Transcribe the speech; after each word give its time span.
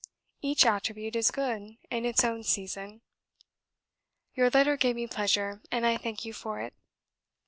Each 0.41 0.65
attribute 0.65 1.15
is 1.15 1.29
good 1.29 1.77
in 1.91 2.05
its 2.07 2.23
own 2.23 2.41
season. 2.41 3.01
Your 4.33 4.49
letter 4.49 4.75
gave 4.75 4.95
me 4.95 5.05
pleasure, 5.05 5.61
and 5.71 5.85
I 5.85 5.95
thank 5.97 6.25
you 6.25 6.33
for 6.33 6.59
it. 6.59 6.73